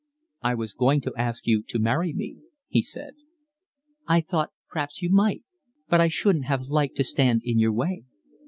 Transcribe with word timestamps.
"I 0.41 0.55
was 0.55 0.73
going 0.73 1.01
to 1.01 1.13
ask 1.15 1.45
you 1.45 1.61
to 1.67 1.77
marry 1.77 2.11
me," 2.11 2.37
he 2.67 2.81
said. 2.81 3.13
"I 4.07 4.19
thought 4.21 4.49
p'raps 4.71 5.03
you 5.03 5.11
might, 5.11 5.43
but 5.89 6.01
I 6.01 6.07
shouldn't 6.07 6.45
have 6.45 6.69
liked 6.69 6.95
to 6.97 7.03
stand 7.03 7.43
in 7.45 7.59
your 7.59 7.71
way." 7.71 8.03